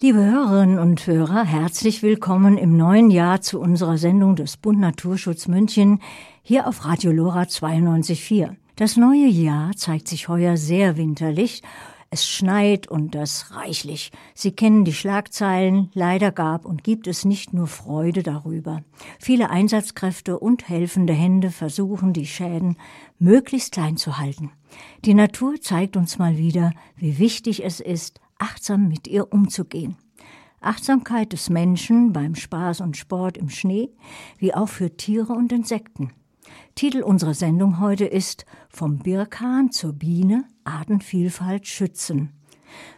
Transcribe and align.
Liebe 0.00 0.24
Hörerinnen 0.24 0.78
und 0.78 1.04
Hörer, 1.08 1.44
herzlich 1.44 2.04
willkommen 2.04 2.56
im 2.56 2.76
neuen 2.76 3.10
Jahr 3.10 3.40
zu 3.40 3.58
unserer 3.58 3.98
Sendung 3.98 4.36
des 4.36 4.56
Bund 4.56 4.78
Naturschutz 4.78 5.48
München 5.48 5.98
hier 6.40 6.68
auf 6.68 6.84
Radio 6.84 7.10
Lora 7.10 7.42
92.4. 7.42 8.54
Das 8.76 8.96
neue 8.96 9.26
Jahr 9.26 9.74
zeigt 9.74 10.06
sich 10.06 10.28
heuer 10.28 10.56
sehr 10.56 10.96
winterlich. 10.96 11.64
Es 12.10 12.28
schneit 12.28 12.86
und 12.86 13.16
das 13.16 13.56
reichlich. 13.56 14.12
Sie 14.34 14.52
kennen 14.52 14.84
die 14.84 14.92
Schlagzeilen. 14.92 15.90
Leider 15.94 16.30
gab 16.30 16.64
und 16.64 16.84
gibt 16.84 17.08
es 17.08 17.24
nicht 17.24 17.52
nur 17.52 17.66
Freude 17.66 18.22
darüber. 18.22 18.84
Viele 19.18 19.50
Einsatzkräfte 19.50 20.38
und 20.38 20.68
helfende 20.68 21.12
Hände 21.12 21.50
versuchen, 21.50 22.12
die 22.12 22.26
Schäden 22.26 22.76
möglichst 23.18 23.72
klein 23.72 23.96
zu 23.96 24.16
halten. 24.16 24.52
Die 25.04 25.14
Natur 25.14 25.60
zeigt 25.60 25.96
uns 25.96 26.18
mal 26.18 26.38
wieder, 26.38 26.72
wie 26.94 27.18
wichtig 27.18 27.64
es 27.64 27.80
ist, 27.80 28.20
achtsam 28.38 28.88
mit 28.88 29.06
ihr 29.06 29.32
umzugehen. 29.32 29.96
Achtsamkeit 30.60 31.32
des 31.32 31.50
Menschen 31.50 32.12
beim 32.12 32.34
Spaß 32.34 32.80
und 32.80 32.96
Sport 32.96 33.36
im 33.36 33.48
Schnee, 33.48 33.90
wie 34.38 34.54
auch 34.54 34.68
für 34.68 34.96
Tiere 34.96 35.32
und 35.32 35.52
Insekten. 35.52 36.12
Titel 36.74 37.02
unserer 37.02 37.34
Sendung 37.34 37.80
heute 37.80 38.06
ist 38.06 38.46
Vom 38.68 38.98
Birkhahn 38.98 39.70
zur 39.70 39.92
Biene 39.92 40.44
Artenvielfalt 40.64 41.66
schützen. 41.66 42.32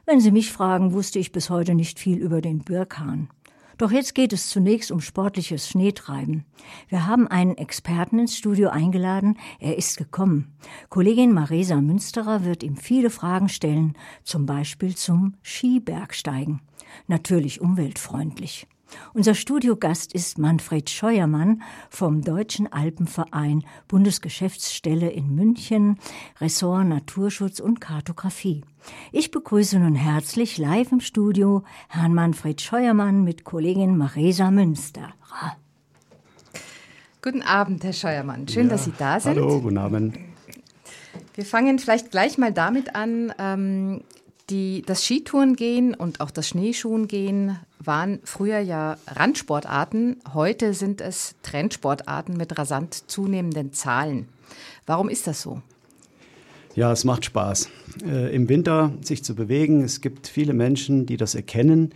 Wenn 0.07 0.21
Sie 0.21 0.31
mich 0.31 0.53
fragen, 0.53 0.93
wusste 0.93 1.19
ich 1.19 1.33
bis 1.33 1.51
heute 1.51 1.75
nicht 1.75 1.99
viel 1.99 2.19
über 2.19 2.41
den 2.41 2.61
Birkhahn. 2.61 3.29
Doch 3.81 3.91
jetzt 3.91 4.15
geht 4.15 4.35
es 4.35 4.51
zunächst 4.51 4.91
um 4.91 5.01
sportliches 5.01 5.67
Schneetreiben. 5.67 6.45
Wir 6.89 7.07
haben 7.07 7.27
einen 7.29 7.57
Experten 7.57 8.19
ins 8.19 8.37
Studio 8.37 8.69
eingeladen. 8.69 9.39
Er 9.59 9.79
ist 9.79 9.97
gekommen. 9.97 10.53
Kollegin 10.91 11.33
Maresa 11.33 11.81
Münsterer 11.81 12.45
wird 12.45 12.63
ihm 12.63 12.77
viele 12.77 13.09
Fragen 13.09 13.49
stellen, 13.49 13.97
zum 14.23 14.45
Beispiel 14.45 14.97
zum 14.97 15.37
Skibergsteigen. 15.43 16.61
Natürlich 17.07 17.63
umweltfreundlich. 17.63 18.67
Unser 19.13 19.35
Studiogast 19.35 20.13
ist 20.15 20.39
Manfred 20.39 20.89
Scheuermann 20.91 21.63
vom 21.89 22.23
Deutschen 22.23 22.73
Alpenverein, 22.73 23.65
Bundesgeschäftsstelle 23.89 25.11
in 25.11 25.35
München, 25.35 25.99
Ressort 26.41 26.87
Naturschutz 26.87 27.61
und 27.61 27.81
Kartografie. 27.81 28.63
Ich 29.13 29.31
begrüße 29.31 29.79
nun 29.79 29.95
herzlich 29.95 30.59
live 30.59 30.93
im 30.93 31.01
Studio 31.01 31.65
Herrn 31.89 32.15
Manfred 32.15 32.61
Scheuermann 32.61 33.25
mit 33.25 33.45
Kollegin 33.45 33.97
Maresa 33.97 34.51
Münster. 34.51 35.13
Guten 37.23 37.43
Abend, 37.43 37.85
Herr 37.85 37.93
Scheuermann. 37.93 38.49
Schön, 38.49 38.67
ja, 38.67 38.71
dass 38.71 38.85
Sie 38.85 38.95
da 38.97 39.21
sind. 39.21 39.37
Hallo, 39.37 39.61
guten 39.61 39.79
Abend. 39.79 40.19
Wir 41.35 41.45
fangen 41.45 41.79
vielleicht 41.79 42.11
gleich 42.11 42.39
mal 42.39 42.53
damit 42.53 42.95
an. 42.95 43.33
Ähm, 43.39 44.03
die, 44.51 44.83
das 44.85 45.05
Skitourengehen 45.05 45.95
und 45.95 46.21
auch 46.21 46.31
das 46.31 46.49
Schneeschuhengehen 46.49 47.59
waren 47.83 48.21
früher 48.25 48.59
ja 48.59 48.97
Randsportarten. 49.07 50.19
Heute 50.35 50.75
sind 50.75 51.01
es 51.01 51.35
Trendsportarten 51.43 52.37
mit 52.37 52.57
rasant 52.59 53.11
zunehmenden 53.11 53.73
Zahlen. 53.73 54.29
Warum 54.87 55.09
ist 55.09 55.27
das 55.27 55.43
so? 55.43 55.63
Ja, 56.75 56.93
es 56.93 57.05
macht 57.05 57.25
Spaß. 57.25 57.69
Äh, 58.05 58.35
Im 58.35 58.49
Winter 58.49 58.93
sich 59.01 59.25
zu 59.25 59.35
bewegen. 59.35 59.83
Es 59.83 60.01
gibt 60.01 60.29
viele 60.29 60.53
Menschen, 60.55 61.07
die 61.07 61.17
das 61.17 61.35
erkennen 61.35 61.93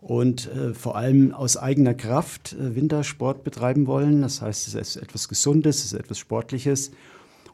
und 0.00 0.50
äh, 0.52 0.74
vor 0.74 0.96
allem 0.96 1.32
aus 1.32 1.56
eigener 1.56 1.94
Kraft 1.94 2.52
äh, 2.52 2.74
Wintersport 2.76 3.42
betreiben 3.42 3.86
wollen. 3.86 4.22
Das 4.22 4.42
heißt, 4.42 4.68
es 4.68 4.74
ist 4.74 4.96
etwas 4.96 5.28
Gesundes, 5.28 5.78
es 5.78 5.86
ist 5.86 5.94
etwas 5.94 6.18
Sportliches. 6.18 6.92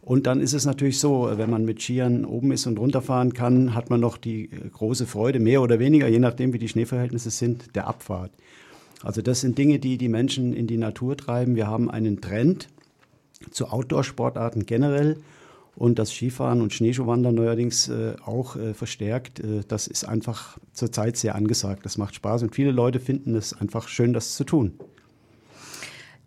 Und 0.00 0.26
dann 0.26 0.40
ist 0.40 0.54
es 0.54 0.64
natürlich 0.64 1.00
so, 1.00 1.30
wenn 1.34 1.50
man 1.50 1.64
mit 1.64 1.82
Skiern 1.82 2.24
oben 2.24 2.52
ist 2.52 2.66
und 2.66 2.78
runterfahren 2.78 3.34
kann, 3.34 3.74
hat 3.74 3.90
man 3.90 4.00
noch 4.00 4.16
die 4.16 4.44
äh, 4.44 4.68
große 4.72 5.06
Freude, 5.06 5.40
mehr 5.40 5.62
oder 5.62 5.78
weniger, 5.78 6.08
je 6.08 6.18
nachdem, 6.18 6.52
wie 6.52 6.58
die 6.58 6.68
Schneeverhältnisse 6.68 7.30
sind, 7.30 7.74
der 7.74 7.86
Abfahrt. 7.86 8.30
Also 9.02 9.22
das 9.22 9.40
sind 9.40 9.58
Dinge, 9.58 9.78
die 9.78 9.98
die 9.98 10.08
Menschen 10.08 10.52
in 10.52 10.66
die 10.66 10.76
Natur 10.76 11.16
treiben. 11.16 11.56
Wir 11.56 11.66
haben 11.66 11.90
einen 11.90 12.20
Trend 12.20 12.68
zu 13.50 13.68
Outdoor-Sportarten 13.68 14.66
generell 14.66 15.18
und 15.76 15.98
das 15.98 16.10
Skifahren 16.10 16.62
und 16.62 16.72
Schneeschuhwandern 16.72 17.34
neuerdings 17.34 17.88
äh, 17.88 18.14
auch 18.24 18.56
äh, 18.56 18.74
verstärkt. 18.74 19.40
Das 19.68 19.86
ist 19.86 20.04
einfach 20.04 20.58
zurzeit 20.72 21.16
sehr 21.16 21.34
angesagt. 21.34 21.84
Das 21.84 21.98
macht 21.98 22.14
Spaß 22.14 22.42
und 22.42 22.54
viele 22.54 22.72
Leute 22.72 22.98
finden 22.98 23.36
es 23.36 23.52
einfach 23.52 23.88
schön, 23.88 24.12
das 24.12 24.34
zu 24.34 24.44
tun. 24.44 24.72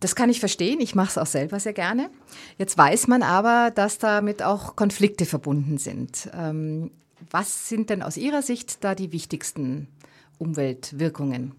Das 0.01 0.15
kann 0.15 0.31
ich 0.31 0.39
verstehen. 0.39 0.81
Ich 0.81 0.95
mache 0.95 1.11
es 1.11 1.17
auch 1.19 1.27
selber 1.27 1.59
sehr 1.59 1.73
gerne. 1.73 2.09
Jetzt 2.57 2.77
weiß 2.77 3.07
man 3.07 3.21
aber, 3.21 3.71
dass 3.73 3.99
damit 3.99 4.41
auch 4.41 4.75
Konflikte 4.75 5.25
verbunden 5.25 5.77
sind. 5.77 6.29
Ähm, 6.35 6.89
was 7.29 7.69
sind 7.69 7.91
denn 7.91 8.01
aus 8.01 8.17
Ihrer 8.17 8.41
Sicht 8.41 8.83
da 8.83 8.95
die 8.95 9.11
wichtigsten 9.11 9.87
Umweltwirkungen? 10.39 11.53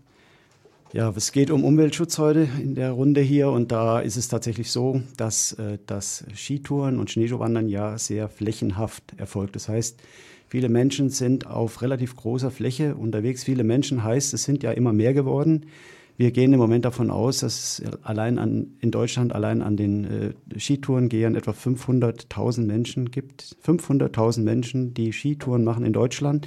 Ja, 0.93 1.11
es 1.17 1.31
geht 1.31 1.53
um 1.53 1.65
Umweltschutz 1.65 2.19
heute 2.19 2.49
in 2.61 2.75
der 2.75 2.91
Runde 2.91 3.21
hier 3.21 3.49
und 3.51 3.71
da 3.71 4.01
ist 4.01 4.17
es 4.17 4.27
tatsächlich 4.27 4.73
so, 4.73 5.01
dass 5.17 5.53
äh, 5.53 5.79
das 5.87 6.25
Skitouren 6.35 6.99
und 6.99 7.11
Schneeschuhwandern 7.11 7.69
ja 7.69 7.97
sehr 7.97 8.29
flächenhaft 8.29 9.05
erfolgt. 9.19 9.55
Das 9.55 9.69
heißt, 9.69 10.01
viele 10.49 10.69
Menschen 10.69 11.11
sind 11.11 11.47
auf 11.47 11.81
relativ 11.81 12.17
großer 12.17 12.51
Fläche 12.51 12.97
unterwegs. 12.97 13.45
Viele 13.45 13.63
Menschen 13.63 14.03
heißt, 14.03 14.35
es 14.35 14.43
sind 14.43 14.65
ja 14.65 14.73
immer 14.73 14.93
mehr 14.93 15.15
geworden. 15.15 15.67
Wir 16.23 16.31
gehen 16.31 16.53
im 16.53 16.61
Moment 16.61 16.85
davon 16.85 17.11
aus, 17.11 17.41
dass 17.41 17.83
allein 18.05 18.39
an, 18.39 18.77
in 18.79 18.93
Deutschland 18.93 19.35
allein 19.35 19.61
an 19.61 19.77
den 19.77 20.05
äh, 20.05 20.33
Skitourengehern 20.57 21.35
etwa 21.35 21.51
500.000 21.51 22.65
Menschen 22.65 23.11
gibt. 23.11 23.57
500.000 23.67 24.43
Menschen, 24.43 24.95
die 24.95 25.13
Skitouren 25.13 25.65
machen 25.65 25.85
in 25.85 25.93
Deutschland. 25.93 26.47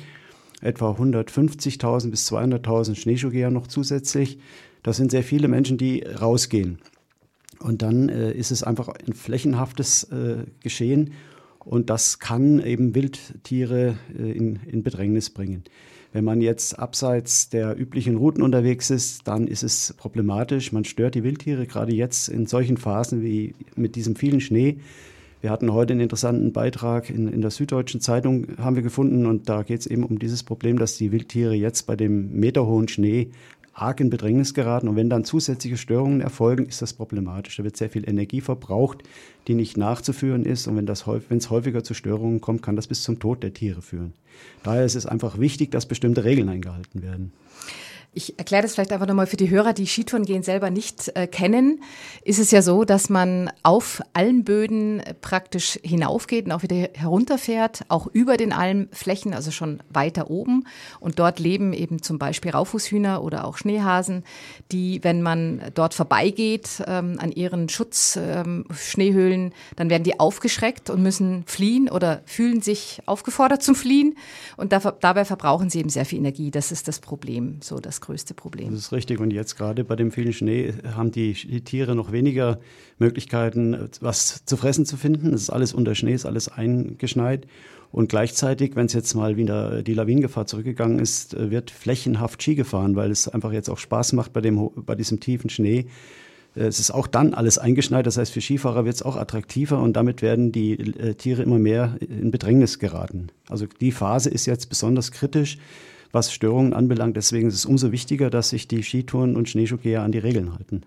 Etwa 0.62 0.92
150.000 0.92 2.10
bis 2.10 2.32
200.000 2.32 2.96
Schneeschuhgeher 2.96 3.52
noch 3.52 3.68
zusätzlich. 3.68 4.40
Das 4.82 4.96
sind 4.96 5.12
sehr 5.12 5.24
viele 5.24 5.50
Menschen, 5.50 5.78
die 5.78 6.04
rausgehen. 6.04 6.80
Und 7.60 7.82
dann 7.82 8.08
äh, 8.08 8.32
ist 8.32 8.52
es 8.52 8.64
einfach 8.64 8.88
ein 8.88 9.12
flächenhaftes 9.12 10.06
äh, 10.06 10.46
Geschehen 10.64 11.12
und 11.66 11.90
das 11.90 12.20
kann 12.20 12.64
eben 12.64 12.96
Wildtiere 12.96 13.96
äh, 14.18 14.32
in, 14.32 14.60
in 14.68 14.84
Bedrängnis 14.84 15.30
bringen. 15.30 15.64
Wenn 16.14 16.24
man 16.24 16.40
jetzt 16.40 16.80
abseits 16.80 17.50
der 17.50 17.78
üblichen 17.78 18.16
Routen 18.16 18.42
unterwegs 18.42 18.90
ist, 18.90 19.28
dann 19.28 19.48
ist 19.48 19.64
es 19.64 19.94
problematisch. 19.98 20.72
Man 20.72 20.86
stört 20.86 21.16
die 21.16 21.24
Wildtiere, 21.26 21.68
gerade 21.68 21.94
jetzt 21.94 22.30
in 22.30 22.46
solchen 22.46 22.78
Phasen 22.78 23.22
wie 23.22 23.54
mit 23.76 23.98
diesem 23.98 24.16
vielen 24.16 24.40
Schnee. 24.40 24.78
Wir 25.42 25.52
hatten 25.52 25.74
heute 25.74 25.92
einen 25.92 26.00
interessanten 26.00 26.54
Beitrag 26.54 27.10
in, 27.10 27.28
in 27.28 27.42
der 27.42 27.52
Süddeutschen 27.52 28.00
Zeitung, 28.00 28.48
haben 28.58 28.78
wir 28.78 28.82
gefunden, 28.82 29.26
und 29.26 29.50
da 29.50 29.64
geht 29.64 29.82
es 29.82 29.88
eben 29.88 30.04
um 30.04 30.18
dieses 30.18 30.44
Problem, 30.44 30.80
dass 30.80 30.98
die 30.98 31.12
Wildtiere 31.12 31.54
jetzt 31.54 31.86
bei 31.86 31.98
dem 31.98 32.40
meterhohen 32.40 32.88
Schnee 32.88 33.32
arg 33.76 34.00
in 34.00 34.10
Bedrängnis 34.10 34.54
geraten. 34.54 34.88
Und 34.88 34.96
wenn 34.96 35.10
dann 35.10 35.26
zusätzliche 35.26 35.78
Störungen 35.78 36.22
erfolgen, 36.22 36.66
ist 36.66 36.82
das 36.82 36.94
problematisch. 36.94 37.58
Da 37.58 37.64
wird 37.64 37.78
sehr 37.78 37.90
viel 37.90 38.08
Energie 38.10 38.42
verbraucht, 38.42 39.04
die 39.48 39.54
nicht 39.54 39.78
nachzuführen 39.78 40.46
ist. 40.46 40.68
Und 40.68 40.78
wenn 40.78 41.38
es 41.38 41.50
häufiger 41.52 41.84
zu 41.84 41.94
Störungen 41.94 42.42
kommt, 42.42 42.62
kann 42.62 42.78
das 42.78 42.88
bis 42.88 43.04
zum 43.04 43.20
Tod 43.20 43.44
der 43.44 43.54
Tiere 43.54 43.82
führen. 43.82 44.14
Daher 44.64 44.86
ist 44.86 44.96
es 44.96 45.06
einfach 45.06 45.40
wichtig, 45.40 45.72
dass 45.72 45.86
bestimmte 45.86 46.24
Regeln 46.24 46.50
eingehalten 46.50 47.04
werden. 47.04 47.34
Ich 48.18 48.40
erkläre 48.40 48.64
das 48.64 48.74
vielleicht 48.74 48.94
einfach 48.94 49.08
nochmal 49.08 49.28
für 49.28 49.36
die 49.36 49.50
Hörer, 49.50 49.74
die 49.74 49.88
Skitouren 49.88 50.24
gehen 50.24 50.42
selber 50.42 50.70
nicht 50.70 51.12
äh, 51.18 51.28
kennen. 51.28 51.84
Ist 52.24 52.40
es 52.40 52.50
ja 52.50 52.62
so, 52.62 52.86
dass 52.86 53.10
man 53.10 53.52
auf 53.62 54.02
Almböden 54.14 55.04
praktisch 55.20 55.78
hinaufgeht 55.84 56.46
und 56.46 56.54
auch 56.54 56.64
wieder 56.64 56.88
herunterfährt, 56.94 57.82
auch 57.90 58.08
über 58.08 58.38
den 58.38 58.54
Almflächen, 58.54 59.34
also 59.34 59.52
schon 59.52 59.84
weiter 59.90 60.30
oben. 60.32 60.66
Und 61.02 61.20
dort 61.20 61.40
leben 61.40 61.74
eben 61.74 62.02
zum 62.02 62.18
Beispiel 62.18 62.52
Raufußhühner 62.52 63.22
oder 63.22 63.44
auch 63.44 63.58
Schneehasen, 63.58 64.24
die, 64.72 65.04
wenn 65.04 65.22
man 65.22 65.62
dort 65.74 65.94
vorbeigeht 65.94 66.84
ähm, 66.88 67.18
an 67.20 67.34
ihren 67.34 67.68
Schutzschneehöhlen, 67.68 69.42
ähm, 69.48 69.52
dann 69.76 69.90
werden 69.90 70.06
die 70.06 70.22
aufgeschreckt 70.22 70.90
und 70.90 71.04
müssen 71.04 71.44
fliehen 71.48 71.90
oder 71.90 72.22
fühlen 72.26 72.62
sich 72.62 73.02
aufgefordert 73.08 73.62
zum 73.62 73.76
Fliehen. 73.76 74.16
Und 74.56 74.72
da, 74.72 74.80
dabei 74.80 75.26
verbrauchen 75.26 75.70
sie 75.70 75.80
eben 75.80 75.90
sehr 75.90 76.06
viel 76.06 76.20
Energie. 76.20 76.50
Das 76.50 76.72
ist 76.72 76.88
das 76.88 77.00
Problem, 77.00 77.60
so 77.62 77.82
das 77.82 78.05
größte 78.06 78.34
Problem. 78.34 78.72
Das 78.72 78.80
ist 78.80 78.92
richtig. 78.92 79.20
Und 79.20 79.32
jetzt 79.32 79.58
gerade 79.58 79.84
bei 79.84 79.96
dem 79.96 80.12
vielen 80.12 80.34
Schnee 80.34 80.74
haben 80.96 81.12
die, 81.12 81.34
Tiere 81.34 81.96
noch 81.96 82.12
weniger 82.12 82.60
Möglichkeiten, 83.00 83.90
was 84.02 84.46
zu 84.46 84.58
fressen 84.58 84.86
zu 84.86 84.98
finden. 84.98 85.34
Es 85.34 85.44
ist 85.44 85.50
alles 85.50 85.74
unter 85.74 85.96
Schnee, 85.96 86.14
ist 86.14 86.26
alles 86.26 86.48
eingeschneit. 86.48 87.48
Und 87.92 88.10
gleichzeitig, 88.10 88.76
wenn 88.76 88.88
es 88.88 88.94
jetzt 88.94 89.14
mal 89.14 89.38
wieder 89.38 89.82
die 89.82 89.94
Lawinengefahr 89.94 90.46
zurückgegangen 90.46 91.00
ist, 91.00 91.36
wird 91.38 91.72
flächenhaft 91.72 92.42
Ski 92.44 92.56
gefahren, 92.56 92.96
weil 92.96 93.10
es 93.10 93.28
einfach 93.28 93.54
jetzt 93.54 93.70
auch 93.70 93.78
Spaß 93.78 94.14
macht 94.14 94.34
bei, 94.34 94.42
dem, 94.42 94.70
bei 94.76 94.96
diesem 94.96 95.20
tiefen 95.20 95.50
Schnee. 95.50 95.86
Es 96.56 96.80
ist 96.80 96.92
auch 96.92 97.08
dann 97.08 97.34
alles 97.34 97.58
eingeschneit, 97.58 98.06
das 98.06 98.18
heißt 98.18 98.32
für 98.32 98.40
Skifahrer 98.40 98.86
wird 98.86 98.96
es 98.96 99.02
auch 99.02 99.18
attraktiver 99.18 99.82
und 99.82 99.94
damit 99.94 100.22
werden 100.22 100.54
die 100.54 100.74
äh, 100.74 101.14
Tiere 101.16 101.44
immer 101.44 101.60
mehr 101.60 101.98
in 102.00 102.32
Bedrängnis 102.32 102.80
geraten. 102.80 103.28
Also 103.50 103.66
die 103.82 103.92
Phase 103.92 104.30
ist 104.30 104.46
jetzt 104.46 104.70
besonders 104.70 105.12
kritisch 105.12 105.58
was 106.12 106.32
Störungen 106.32 106.74
anbelangt. 106.74 107.18
Deswegen 107.18 107.48
ist 107.48 107.56
es 107.56 107.66
umso 107.66 107.92
wichtiger, 107.92 108.30
dass 108.30 108.50
sich 108.50 108.68
die 108.68 108.84
Skitouren 108.84 109.36
und 109.36 109.50
Schneeschuhgeher 109.50 110.02
an 110.02 110.12
die 110.12 110.20
Regeln 110.20 110.54
halten. 110.54 110.82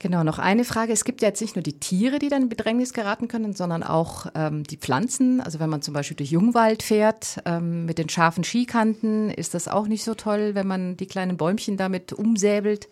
Genau, 0.00 0.22
noch 0.22 0.38
eine 0.38 0.64
Frage. 0.64 0.92
Es 0.92 1.04
gibt 1.04 1.22
ja 1.22 1.28
jetzt 1.28 1.40
nicht 1.40 1.56
nur 1.56 1.62
die 1.62 1.80
Tiere, 1.80 2.20
die 2.20 2.28
dann 2.28 2.42
in 2.42 2.48
Bedrängnis 2.48 2.92
geraten 2.92 3.26
können, 3.26 3.52
sondern 3.52 3.82
auch 3.82 4.26
ähm, 4.36 4.62
die 4.62 4.76
Pflanzen. 4.76 5.40
Also 5.40 5.58
wenn 5.58 5.68
man 5.68 5.82
zum 5.82 5.92
Beispiel 5.92 6.16
durch 6.16 6.30
Jungwald 6.30 6.84
fährt 6.84 7.38
ähm, 7.44 7.84
mit 7.84 7.98
den 7.98 8.08
scharfen 8.08 8.44
Skikanten, 8.44 9.30
ist 9.30 9.54
das 9.54 9.66
auch 9.66 9.88
nicht 9.88 10.04
so 10.04 10.14
toll, 10.14 10.54
wenn 10.54 10.68
man 10.68 10.96
die 10.96 11.06
kleinen 11.06 11.36
Bäumchen 11.36 11.76
damit 11.76 12.12
umsäbelt. 12.12 12.88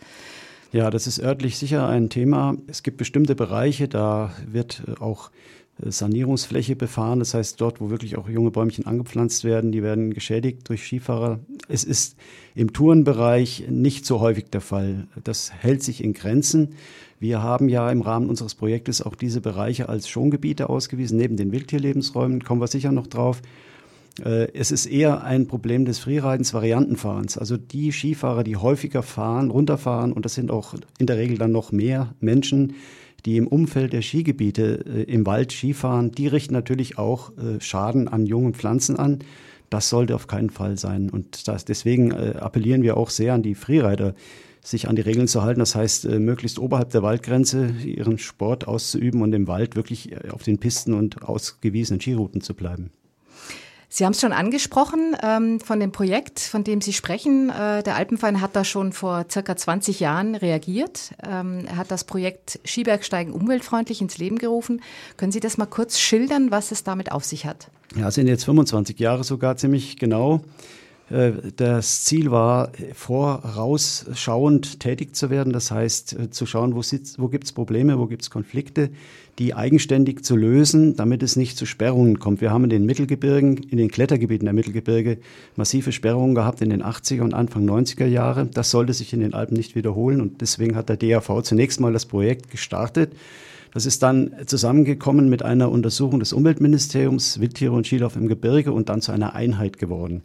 Ja, 0.73 0.91
das 0.91 1.07
ist 1.07 1.21
örtlich 1.21 1.59
sicher 1.59 1.89
ein 1.89 2.11
Thema. 2.11 2.57
Es 2.67 2.83
gibt 2.83 2.97
bestimmte 2.97 3.37
Bereiche, 3.37 3.87
da 3.87 4.33
wird 4.45 4.83
auch 4.99 5.31
Sanierungsfläche 5.79 6.75
befahren. 6.75 7.19
Das 7.19 7.35
heißt, 7.35 7.61
dort, 7.61 7.81
wo 7.81 7.91
wirklich 7.91 8.17
auch 8.17 8.29
junge 8.29 8.51
Bäumchen 8.51 8.87
angepflanzt 8.87 9.45
werden, 9.45 9.73
die 9.73 9.83
werden 9.83 10.15
geschädigt 10.15 10.69
durch 10.69 10.85
Skifahrer. 10.85 11.41
Es 11.69 11.85
ist 11.85 12.17
im 12.55 12.73
Tourenbereich 12.73 13.67
nicht 13.69 14.07
so 14.07 14.21
häufig 14.21 14.47
der 14.47 14.63
Fall. 14.63 15.07
Das 15.23 15.53
hält 15.53 15.83
sich 15.83 16.03
in 16.03 16.15
Grenzen. 16.15 16.71
Wir 17.21 17.43
haben 17.43 17.69
ja 17.69 17.91
im 17.91 18.03
Rahmen 18.03 18.29
unseres 18.29 18.55
Projektes 18.55 19.03
auch 19.03 19.15
diese 19.15 19.41
Bereiche 19.41 19.89
als 19.89 20.09
Schongebiete 20.09 20.69
ausgewiesen, 20.69 21.19
neben 21.19 21.37
den 21.37 21.53
Wildtierlebensräumen, 21.53 22.45
kommen 22.45 22.61
wir 22.61 22.67
sicher 22.67 22.93
noch 22.93 23.07
drauf. 23.07 23.41
Äh, 24.23 24.53
es 24.53 24.71
ist 24.71 24.87
eher 24.87 25.25
ein 25.25 25.47
Problem 25.47 25.85
des 25.85 25.99
Freeridens, 25.99 26.53
Variantenfahrens. 26.55 27.39
Also 27.39 27.57
die 27.57 27.93
Skifahrer, 27.93 28.45
die 28.45 28.57
häufiger 28.57 29.03
fahren, 29.03 29.51
runterfahren, 29.51 30.13
und 30.13 30.25
das 30.25 30.35
sind 30.35 30.51
auch 30.51 30.75
in 30.99 31.07
der 31.07 31.17
Regel 31.17 31.39
dann 31.39 31.53
noch 31.53 31.73
mehr 31.73 32.15
Menschen, 32.21 32.75
die 33.27 33.37
im 33.37 33.49
Umfeld 33.49 33.93
der 33.93 34.03
Skigebiete 34.03 34.85
äh, 34.87 35.03
im 35.03 35.27
Wald 35.27 35.53
Skifahren, 35.53 36.13
die 36.13 36.29
richten 36.29 36.55
natürlich 36.55 36.97
auch 36.97 37.37
äh, 37.37 37.61
Schaden 37.61 38.09
an 38.09 38.25
jungen 38.25 38.55
Pflanzen 38.55 38.97
an. 38.97 39.19
Das 39.69 39.89
sollte 39.89 40.15
auf 40.15 40.29
keinen 40.29 40.51
Fall 40.51 40.79
sein. 40.79 41.11
Und 41.11 41.49
das, 41.49 41.65
deswegen 41.65 42.13
äh, 42.13 42.37
appellieren 42.39 42.83
wir 42.83 42.97
auch 42.97 43.11
sehr 43.11 43.35
an 43.35 43.43
die 43.43 43.57
Freerider, 43.57 44.15
sich 44.63 44.89
an 44.89 44.97
die 44.97 45.03
Regeln 45.03 45.27
zu 45.27 45.43
halten. 45.43 45.59
Das 45.59 45.75
heißt, 45.75 46.05
äh, 46.07 46.21
möglichst 46.21 46.61
oberhalb 46.61 46.91
der 46.91 47.03
Waldgrenze 47.03 47.75
ihren 47.85 48.19
Sport 48.19 48.69
auszuüben 48.69 49.23
und 49.23 49.35
im 49.35 49.49
Wald 49.49 49.75
wirklich 49.75 50.13
äh, 50.13 50.31
auf 50.31 50.45
den 50.45 50.59
Pisten 50.59 50.95
und 50.95 51.23
ausgewiesenen 51.23 52.01
Skirouten 52.01 52.41
zu 52.41 52.55
bleiben. 52.55 52.91
Sie 53.89 54.05
haben 54.05 54.13
es 54.13 54.21
schon 54.21 54.33
angesprochen 54.33 55.17
ähm, 55.23 55.61
von 55.61 55.79
dem 55.81 55.93
Projekt, 55.93 56.41
von 56.41 56.65
dem 56.65 56.81
Sie 56.81 56.93
sprechen. 56.93 57.51
Äh, 57.51 57.83
der 57.83 57.95
Alpenverein 57.97 58.41
hat 58.41 58.57
da 58.57 58.65
schon 58.65 58.93
vor 58.93 59.27
circa 59.31 59.57
20 59.57 60.01
Jahren 60.01 60.35
reagiert. 60.35 61.13
Ähm, 61.25 61.65
er 61.67 61.77
hat 61.77 61.91
das 61.91 62.05
Projekt 62.05 62.59
Skibergsteigen 62.65 63.33
umweltfreundlich 63.33 64.01
ins 64.01 64.19
Leben 64.19 64.39
gerufen. 64.39 64.83
Können 65.17 65.33
Sie 65.33 65.41
das 65.41 65.57
mal 65.57 65.67
kurz 65.67 65.99
schildern, 65.99 66.51
was 66.51 66.73
es 66.73 66.83
damit 66.83 67.13
auf 67.13 67.25
sich 67.25 67.47
hat? 67.47 67.69
Ja, 67.97 68.09
es 68.09 68.17
sind 68.17 68.27
jetzt 68.27 68.45
25 68.45 68.99
Jahre 68.99 69.25
sogar 69.25 69.57
ziemlich 69.57 69.99
genau. 69.99 70.41
Äh, 71.11 71.33
das 71.57 72.05
Ziel 72.05 72.31
war, 72.31 72.73
vorausschauend 72.93 74.81
tätig 74.81 75.15
zu 75.15 75.31
werden, 75.31 75.53
das 75.53 75.71
heißt 75.71 76.19
äh, 76.19 76.31
zu 76.31 76.47
schauen, 76.47 76.75
wo, 76.75 76.81
wo 76.81 77.29
gibt 77.29 77.45
es 77.45 77.53
Probleme, 77.53 77.99
wo 77.99 78.07
gibt 78.07 78.23
es 78.23 78.31
Konflikte, 78.31 78.91
die 79.39 79.55
eigenständig 79.55 80.25
zu 80.25 80.35
lösen, 80.35 80.97
damit 80.97 81.23
es 81.23 81.37
nicht 81.37 81.59
zu 81.59 81.67
Sperrungen 81.67 82.19
kommt. 82.19 82.41
Wir 82.41 82.51
haben 82.51 82.65
in 82.65 82.71
den 82.71 82.87
Mittelgebirgen, 82.87 83.59
in 83.59 83.77
den 83.77 83.91
Klettergebieten 83.91 84.47
der 84.47 84.55
Mittelgebirge 84.55 85.19
massive 85.57 85.93
Sperrungen 85.93 86.35
gehabt 86.35 86.63
in 86.63 86.71
den 86.71 86.83
80er 86.83 87.21
und 87.21 87.35
Anfang 87.35 87.69
90er 87.69 88.07
Jahre. 88.07 88.47
Das 88.47 88.71
sollte 88.71 88.95
sich 88.95 89.13
in 89.13 89.21
den 89.21 89.35
Alpen 89.35 89.57
nicht 89.57 89.75
wiederholen 89.75 90.21
und 90.21 90.41
deswegen 90.41 90.75
hat 90.75 90.89
der 90.89 90.97
DAV 90.97 91.43
zunächst 91.43 91.81
mal 91.81 91.93
das 91.93 92.07
Projekt 92.07 92.51
gestartet. 92.51 93.13
Das 93.75 93.85
ist 93.85 94.03
dann 94.03 94.33
zusammengekommen 94.47 95.29
mit 95.29 95.43
einer 95.43 95.71
Untersuchung 95.71 96.19
des 96.19 96.33
Umweltministeriums, 96.33 97.41
Wildtiere 97.41 97.73
und 97.73 97.87
Skilauf 97.87 98.17
im 98.17 98.27
Gebirge 98.27 98.73
und 98.73 98.89
dann 98.89 99.03
zu 99.03 99.13
einer 99.13 99.35
Einheit 99.35 99.79
geworden. 99.79 100.23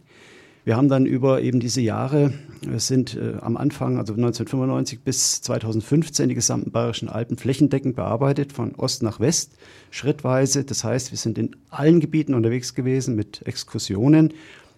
Wir 0.64 0.76
haben 0.76 0.88
dann 0.88 1.06
über 1.06 1.42
eben 1.42 1.58
diese 1.58 1.80
Jahre, 1.80 2.32
es 2.72 2.86
sind 2.86 3.16
äh, 3.16 3.34
am 3.40 3.56
Anfang, 3.56 3.98
also 3.98 4.12
1995 4.12 5.00
bis 5.00 5.42
2015, 5.42 6.28
die 6.28 6.36
gesamten 6.36 6.70
bayerischen 6.70 7.08
Alpen 7.08 7.36
flächendeckend 7.36 7.96
bearbeitet, 7.96 8.52
von 8.52 8.76
Ost 8.76 9.02
nach 9.02 9.18
West, 9.18 9.56
schrittweise. 9.90 10.62
Das 10.62 10.84
heißt, 10.84 11.10
wir 11.10 11.18
sind 11.18 11.36
in 11.36 11.56
allen 11.70 11.98
Gebieten 11.98 12.34
unterwegs 12.34 12.74
gewesen 12.74 13.16
mit 13.16 13.44
Exkursionen 13.44 14.34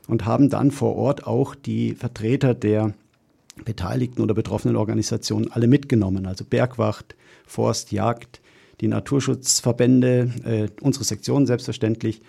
und 0.08 0.24
haben 0.24 0.48
dann 0.48 0.70
vor 0.70 0.96
Ort 0.96 1.26
auch 1.26 1.54
die 1.54 1.94
Vertreter 1.94 2.54
der 2.54 2.94
beteiligten 3.66 4.22
oder 4.22 4.32
betroffenen 4.32 4.76
Organisationen 4.76 5.52
alle 5.52 5.66
mitgenommen, 5.66 6.26
also 6.26 6.44
Bergwacht, 6.46 7.14
Forst, 7.46 7.92
Jagd, 7.92 8.40
die 8.80 8.88
Naturschutzverbände, 8.88 10.30
äh, 10.44 10.68
unsere 10.80 11.04
Sektion 11.04 11.46
selbstverständlich 11.46 12.22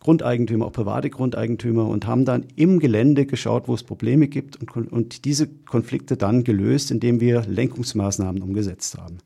Grundeigentümer, 0.00 0.66
auch 0.66 0.72
private 0.72 1.10
Grundeigentümer 1.10 1.86
und 1.86 2.06
haben 2.06 2.24
dann 2.24 2.46
im 2.56 2.78
Gelände 2.78 3.26
geschaut, 3.26 3.68
wo 3.68 3.74
es 3.74 3.82
Probleme 3.82 4.28
gibt 4.28 4.56
und, 4.56 4.90
und 4.90 5.24
diese 5.26 5.46
Konflikte 5.46 6.16
dann 6.16 6.42
gelöst, 6.42 6.90
indem 6.90 7.20
wir 7.20 7.42
Lenkungsmaßnahmen 7.42 8.42
umgesetzt 8.42 8.96
haben. 8.96 9.18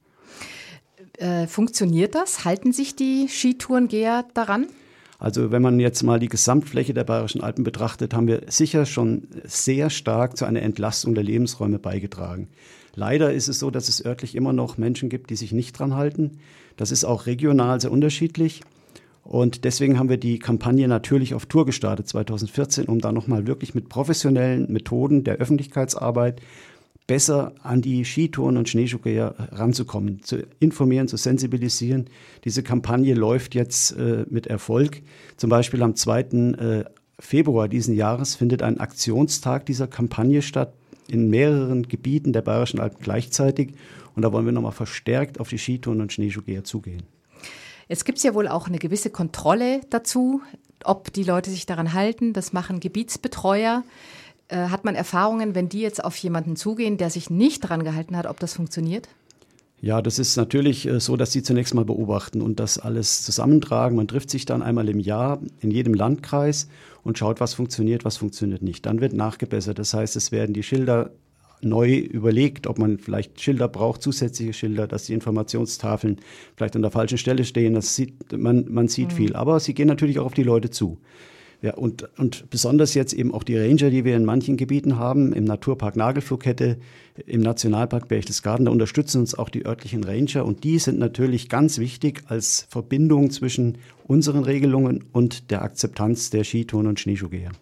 Äh, 1.19 1.47
funktioniert 1.47 2.17
das? 2.17 2.45
Halten 2.45 2.73
sich 2.73 2.97
die 2.97 3.29
Skitourengeher 3.29 4.25
daran? 4.35 4.67
Also 5.21 5.53
wenn 5.53 5.63
man 5.63 5.79
jetzt 5.79 6.03
mal 6.03 6.19
die 6.19 6.29
Gesamtfläche 6.29 6.93
der 6.93 7.05
Bayerischen 7.05 7.41
Alpen 7.41 7.63
betrachtet, 7.63 8.13
haben 8.13 8.27
wir 8.27 8.43
sicher 8.49 8.85
schon 8.85 9.29
sehr 9.45 9.91
stark 9.91 10.37
zu 10.37 10.45
einer 10.45 10.63
Entlastung 10.63 11.15
der 11.15 11.23
Lebensräume 11.23 11.79
beigetragen. 11.79 12.49
Leider 12.97 13.33
ist 13.33 13.49
es 13.49 13.61
so, 13.61 13.71
dass 13.71 13.89
es 13.89 14.05
örtlich 14.05 14.35
immer 14.35 14.53
noch 14.53 14.77
Menschen 14.77 15.09
gibt, 15.09 15.31
die 15.31 15.37
sich 15.37 15.53
nicht 15.53 15.79
dran 15.79 15.95
halten. 15.95 16.39
Das 16.77 16.91
ist 16.91 17.05
auch 17.05 17.27
regional 17.27 17.81
sehr 17.81 17.93
unterschiedlich. 17.93 18.61
Und 19.25 19.65
deswegen 19.65 19.99
haben 19.99 20.11
wir 20.11 20.19
die 20.19 20.39
Kampagne 20.39 20.87
natürlich 20.87 21.35
auf 21.35 21.47
Tour 21.47 21.65
gestartet 21.65 22.07
2014, 22.09 22.85
um 22.87 23.01
da 23.01 23.11
nochmal 23.11 23.47
wirklich 23.47 23.75
mit 23.75 23.89
professionellen 23.89 24.71
Methoden 24.71 25.25
der 25.25 25.37
Öffentlichkeitsarbeit 25.37 26.43
besser 27.07 27.53
an 27.63 27.83
die 27.83 28.05
Skitouren 28.05 28.57
und 28.57 28.69
Schneeschuhgeher 28.69 29.35
ranzukommen, 29.53 30.23
zu 30.23 30.45
informieren, 30.61 31.09
zu 31.09 31.17
sensibilisieren. 31.17 32.07
Diese 32.45 32.63
Kampagne 32.63 33.15
läuft 33.15 33.55
jetzt 33.55 33.93
äh, 33.93 34.25
mit 34.29 34.47
Erfolg. 34.47 35.03
Zum 35.37 35.51
Beispiel 35.51 35.83
am 35.83 35.97
2. 35.97 36.21
Äh, 36.21 36.85
Februar 37.19 37.69
diesen 37.69 37.95
Jahres 37.95 38.35
findet 38.35 38.63
ein 38.63 38.81
Aktionstag 38.81 39.67
dieser 39.67 39.87
Kampagne 39.87 40.43
statt 40.43 40.75
in 41.09 41.29
mehreren 41.29 41.89
Gebieten 41.89 42.33
der 42.33 42.43
Bayerischen 42.43 42.81
Alpen 42.81 42.99
gleichzeitig. 43.03 43.73
Und 44.17 44.23
da 44.23 44.33
wollen 44.33 44.47
wir 44.47 44.53
nochmal 44.53 44.73
verstärkt 44.73 45.41
auf 45.41 45.49
die 45.49 45.59
Skitouren 45.59 46.01
und 46.01 46.13
Schneeschuhgeher 46.13 46.65
zugehen. 46.65 47.03
Jetzt 47.89 48.05
gibt 48.05 48.19
es 48.19 48.25
ja 48.25 48.35
wohl 48.35 48.49
auch 48.49 48.67
eine 48.67 48.79
gewisse 48.79 49.11
Kontrolle 49.11 49.81
dazu, 49.91 50.41
ob 50.85 51.13
die 51.13 51.23
Leute 51.25 51.51
sich 51.51 51.67
daran 51.67 51.93
halten. 51.93 52.33
Das 52.33 52.53
machen 52.53 52.81
Gebietsbetreuer. 52.81 53.85
Äh, 54.49 54.69
hat 54.69 54.85
man 54.85 54.95
Erfahrungen, 54.95 55.55
wenn 55.55 55.69
die 55.69 55.81
jetzt 55.81 56.05
auf 56.05 56.17
jemanden 56.17 56.57
zugehen, 56.57 56.97
der 56.97 57.11
sich 57.11 57.31
nicht 57.31 57.65
daran 57.65 57.85
gehalten 57.85 58.17
hat, 58.17 58.27
ob 58.27 58.41
das 58.41 58.55
funktioniert? 58.55 59.09
Ja, 59.81 60.01
das 60.01 60.19
ist 60.19 60.37
natürlich 60.37 60.87
äh, 60.87 61.01
so, 61.01 61.17
dass 61.17 61.33
sie 61.33 61.43
zunächst 61.43 61.75
mal 61.75 61.85
beobachten 61.85 62.41
und 62.41 62.61
das 62.61 62.79
alles 62.79 63.23
zusammentragen. 63.23 63.97
Man 63.97 64.09
trifft 64.09 64.31
sich 64.31 64.47
dann 64.47 64.63
einmal 64.63 64.89
im 64.89 65.01
Jahr 65.01 65.41
in 65.61 65.71
jedem 65.71 65.95
Landkreis 65.95 66.69
und 67.03 67.19
schaut, 67.19 67.41
was 67.41 67.55
funktioniert, 67.55 68.05
was 68.05 68.17
funktioniert 68.17 68.63
nicht. 68.63 68.87
Dann 68.87 69.01
wird 69.01 69.13
nachgebessert. 69.13 69.79
Das 69.79 69.93
heißt, 69.93 70.17
es 70.17 70.33
werden 70.33 70.55
die 70.55 70.63
Schilder 70.63 71.11
neu 71.65 71.97
überlegt, 71.97 72.67
ob 72.67 72.79
man 72.79 72.99
vielleicht 72.99 73.41
Schilder 73.41 73.69
braucht, 73.69 74.03
zusätzliche 74.03 74.53
Schilder, 74.53 74.87
dass 74.87 75.07
die 75.07 75.15
Informationstafeln 75.15 76.19
vielleicht 76.57 76.77
an 76.77 76.83
der 76.83 76.91
falschen 76.91 77.19
Stelle 77.19 77.45
stehen. 77.45 77.75
Das 77.75 77.95
sieht, 77.95 78.33
man, 78.33 78.67
man 78.69 78.89
sieht 78.89 79.13
mhm. 79.13 79.17
viel. 79.17 79.37
Aber 79.37 79.61
sie 79.61 79.75
gehen 79.75 79.89
natürlich 79.89 80.19
auch 80.19 80.27
auf 80.27 80.35
die 80.35 80.43
Leute 80.43 80.71
zu. 80.71 80.99
Ja, 81.65 81.73
und, 81.77 82.07
und 82.19 82.51
besonders 82.51 82.93
jetzt 82.93 83.15
eben 83.15 83.33
auch 83.33 83.43
die 83.43 83.57
Ranger, 83.57 83.89
die 83.89 84.05
wir 84.05 84.17
in 84.17 84.27
manchen 84.27 84.59
Gebieten 84.59 84.99
haben, 84.99 85.33
im 85.33 85.45
Naturpark 85.45 85.97
Nagelflugkette, 85.97 86.77
im 87.25 87.41
Nationalpark 87.41 88.07
Berchtesgaden, 88.07 88.67
da 88.67 88.71
unterstützen 88.71 89.21
uns 89.21 89.35
auch 89.35 89.49
die 89.49 89.65
örtlichen 89.65 90.05
Ranger 90.05 90.45
und 90.45 90.63
die 90.63 90.79
sind 90.79 90.99
natürlich 90.99 91.49
ganz 91.49 91.79
wichtig 91.79 92.25
als 92.27 92.67
Verbindung 92.69 93.31
zwischen 93.31 93.79
unseren 94.07 94.45
Regelungen 94.45 95.05
und 95.13 95.51
der 95.51 95.63
Akzeptanz 95.63 96.29
der 96.29 96.45
Skitouren 96.45 96.87
und 96.87 97.01
Schneeschuhgeher. 97.01 97.53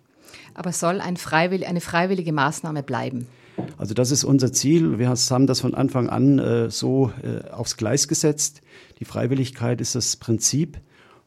Aber 0.54 0.73
soll 0.73 1.00
ein 1.00 1.16
freiwillig, 1.16 1.68
eine 1.68 1.80
freiwillige 1.80 2.32
Maßnahme 2.32 2.82
bleiben. 2.82 3.28
Also 3.76 3.95
das 3.95 4.11
ist 4.11 4.25
unser 4.25 4.52
Ziel. 4.52 4.99
Wir 4.99 5.09
haben 5.09 5.47
das 5.47 5.61
von 5.61 5.75
Anfang 5.75 6.09
an 6.09 6.38
äh, 6.38 6.71
so 6.71 7.12
äh, 7.23 7.49
aufs 7.50 7.76
Gleis 7.76 8.09
gesetzt. 8.09 8.62
Die 9.00 9.04
Freiwilligkeit 9.04 9.81
ist 9.81 9.95
das 9.95 10.16
Prinzip 10.16 10.78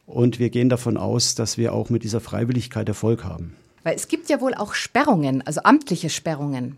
und 0.06 0.40
wir 0.40 0.50
gehen 0.50 0.70
davon 0.70 0.98
aus, 0.98 1.36
dass 1.36 1.58
wir 1.58 1.74
auch 1.74 1.90
mit 1.90 2.04
dieser 2.04 2.22
Freiwilligkeit 2.22 2.88
Erfolg 2.88 3.24
haben. 3.24 3.56
Weil 3.84 3.96
es 3.96 4.08
gibt 4.08 4.30
ja 4.30 4.42
wohl 4.42 4.54
auch 4.54 4.74
Sperrungen, 4.74 5.46
also 5.46 5.62
amtliche 5.64 6.10
Sperrungen. 6.10 6.78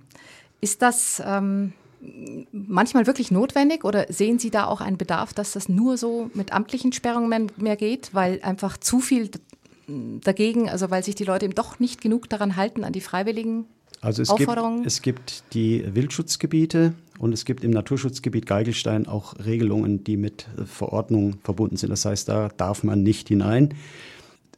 Ist 0.60 0.82
das 0.82 1.22
ähm, 1.26 1.74
manchmal 2.52 3.08
wirklich 3.08 3.32
notwendig 3.32 3.84
oder 3.84 4.12
sehen 4.12 4.40
Sie 4.40 4.50
da 4.50 4.66
auch 4.66 4.82
einen 4.82 4.98
Bedarf, 4.98 5.34
dass 5.34 5.54
das 5.54 5.70
nur 5.70 5.98
so 5.98 6.30
mit 6.34 6.54
amtlichen 6.54 6.94
Sperrungen 6.94 7.52
mehr 7.58 7.76
geht, 7.76 8.14
weil 8.14 8.40
einfach 8.44 8.78
zu 8.78 9.00
viel 9.00 9.30
dagegen, 9.88 10.70
also 10.70 10.92
weil 10.92 11.04
sich 11.04 11.16
die 11.16 11.24
Leute 11.24 11.46
eben 11.46 11.56
doch 11.56 11.80
nicht 11.80 12.02
genug 12.02 12.30
daran 12.30 12.56
halten, 12.56 12.84
an 12.84 12.92
die 12.92 13.02
freiwilligen 13.02 13.66
also 14.02 14.22
es 14.22 14.36
gibt, 14.36 14.52
es 14.86 15.02
gibt 15.02 15.44
die 15.54 15.84
Wildschutzgebiete 15.94 16.94
und 17.20 17.34
es 17.34 17.46
gibt 17.46 17.64
im 17.64 17.72
Naturschutzgebiet 17.72 18.46
Geigelstein 18.46 19.08
auch 19.08 19.34
Regelungen, 19.44 20.04
die 20.04 20.18
mit 20.18 20.48
Verordnungen 20.66 21.40
verbunden 21.44 21.78
sind. 21.78 21.90
Das 21.90 22.06
heißt, 22.06 22.30
da 22.30 22.50
darf 22.50 22.84
man 22.84 23.04
nicht 23.04 23.28
hinein. 23.28 23.74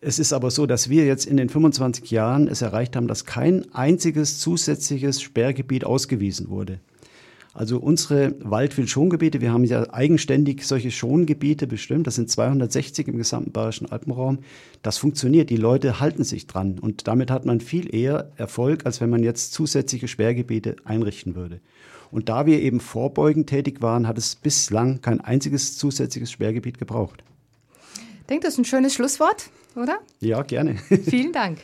Es 0.02 0.20
ist 0.20 0.32
aber 0.32 0.50
so, 0.50 0.66
dass 0.66 0.90
wir 0.90 1.06
jetzt 1.06 1.26
in 1.26 1.38
den 1.38 1.50
25 1.50 2.10
Jahren 2.12 2.48
es 2.48 2.62
erreicht 2.62 2.96
haben, 2.96 3.08
dass 3.08 3.26
kein 3.26 3.74
einziges 3.74 4.40
zusätzliches 4.40 5.22
Sperrgebiet 5.22 5.84
ausgewiesen 5.84 6.50
wurde. 6.50 6.80
Also 7.54 7.80
unsere 7.80 8.36
Waldwildschongebiete, 8.40 9.42
wir 9.42 9.52
haben 9.52 9.64
ja 9.64 9.92
eigenständig 9.92 10.66
solche 10.66 10.92
Schongebiete 10.92 11.66
bestimmt, 11.66 12.06
das 12.06 12.16
sind 12.16 12.30
260 12.30 13.08
im 13.08 13.18
gesamten 13.18 13.52
Bayerischen 13.52 13.92
Alpenraum. 13.92 14.40
Das 14.84 14.98
funktioniert, 14.98 15.50
die 15.50 15.58
Leute 15.58 16.00
halten 16.00 16.24
sich 16.24 16.46
dran 16.46 16.78
und 16.80 17.08
damit 17.08 17.32
hat 17.32 17.46
man 17.46 17.60
viel 17.60 17.94
eher 17.94 18.32
Erfolg, 18.38 18.86
als 18.86 19.02
wenn 19.02 19.10
man 19.10 19.24
jetzt 19.24 19.54
zusätzliche 19.54 20.08
Sperrgebiete 20.08 20.76
einrichten 20.86 21.36
würde. 21.36 21.60
Und 22.12 22.30
da 22.30 22.46
wir 22.46 22.62
eben 22.62 22.80
vorbeugend 22.80 23.48
tätig 23.48 23.82
waren, 23.82 24.08
hat 24.08 24.18
es 24.18 24.36
bislang 24.36 25.02
kein 25.02 25.20
einziges 25.22 25.78
zusätzliches 25.78 26.32
Sperrgebiet 26.32 26.78
gebraucht. 26.78 27.24
Ich 28.22 28.26
denke, 28.28 28.46
das 28.46 28.54
ist 28.54 28.60
ein 28.60 28.66
schönes 28.66 28.94
Schlusswort, 28.94 29.50
oder? 29.76 30.00
Ja, 30.20 30.44
gerne. 30.44 30.78
Vielen 31.04 31.34
Dank. 31.34 31.60